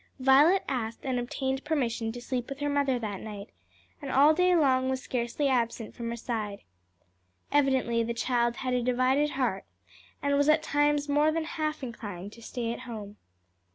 Violet 0.17 0.63
asked 0.67 1.01
and 1.05 1.19
obtained 1.19 1.63
permission 1.63 2.11
to 2.11 2.19
sleep 2.21 2.49
with 2.49 2.57
her 2.57 2.69
mother 2.69 2.97
that 2.97 3.19
night, 3.21 3.51
and 4.01 4.09
all 4.11 4.33
day 4.33 4.55
long 4.55 4.89
was 4.89 4.99
scarcely 4.99 5.47
absent 5.47 5.93
from 5.93 6.09
her 6.09 6.15
side. 6.15 6.61
Evidently 7.51 8.01
the 8.03 8.15
child 8.15 8.55
had 8.55 8.73
a 8.73 8.81
divided 8.81 9.29
heart, 9.37 9.63
and 10.19 10.35
was 10.35 10.49
at 10.49 10.63
times 10.63 11.07
more 11.07 11.31
than 11.31 11.43
half 11.43 11.83
inclined 11.83 12.33
to 12.33 12.41
stay 12.41 12.73
at 12.73 12.79
home. 12.89 13.17